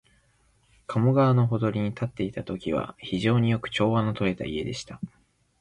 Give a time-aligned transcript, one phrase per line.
[0.87, 4.99] 加茂川のほとりに建っていたときは、非常によく調和のとれた家でした